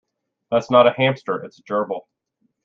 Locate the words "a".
0.87-0.95, 1.59-1.61